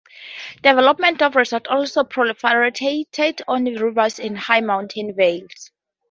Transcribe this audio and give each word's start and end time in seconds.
Development 0.63 1.21
of 1.21 1.35
resorts 1.35 1.69
also 1.69 2.01
proliferated 2.03 3.41
on 3.47 3.65
rivers 3.65 4.17
and 4.19 4.35
high 4.35 4.61
mountain 4.61 5.13
valleys. 5.15 5.69